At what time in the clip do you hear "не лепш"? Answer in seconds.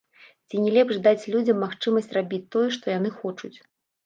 0.63-0.95